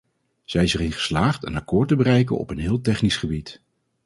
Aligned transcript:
Zij 0.43 0.63
is 0.63 0.73
erin 0.73 0.91
geslaagd 0.91 1.45
een 1.45 1.55
akkoord 1.55 1.87
te 1.87 1.95
bereiken 1.95 2.37
op 2.37 2.49
een 2.49 2.57
heel 2.59 2.81
technisch 2.81 3.17
gebied. 3.17 3.61